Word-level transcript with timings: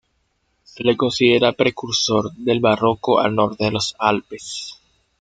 Se 0.63 0.83
le 0.83 0.97
considera 0.97 1.51
precursor 1.53 2.33
del 2.33 2.59
Barroco 2.59 3.19
al 3.19 3.35
norte 3.35 3.65
de 3.65 3.69
los 3.69 3.95
Alpes. 3.99 4.79